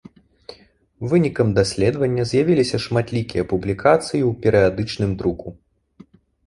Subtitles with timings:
[1.11, 5.47] Вынікам даследавання з'явіліся шматлікія публікацыі ў перыядычным друку.